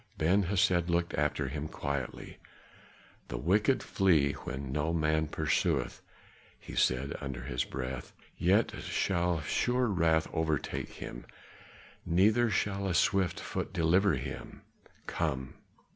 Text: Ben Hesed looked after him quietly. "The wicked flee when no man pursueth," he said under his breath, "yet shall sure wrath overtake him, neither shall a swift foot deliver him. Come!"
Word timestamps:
Ben 0.17 0.41
Hesed 0.49 0.89
looked 0.89 1.13
after 1.13 1.47
him 1.49 1.67
quietly. 1.67 2.39
"The 3.27 3.37
wicked 3.37 3.83
flee 3.83 4.31
when 4.31 4.71
no 4.71 4.93
man 4.93 5.27
pursueth," 5.27 6.01
he 6.59 6.73
said 6.73 7.15
under 7.21 7.43
his 7.43 7.63
breath, 7.65 8.11
"yet 8.35 8.71
shall 8.81 9.41
sure 9.41 9.85
wrath 9.85 10.27
overtake 10.33 10.93
him, 10.93 11.27
neither 12.03 12.49
shall 12.49 12.87
a 12.87 12.95
swift 12.95 13.39
foot 13.39 13.73
deliver 13.73 14.15
him. 14.15 14.63
Come!" 15.05 15.53